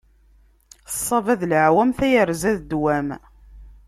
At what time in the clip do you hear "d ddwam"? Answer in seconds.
2.57-3.07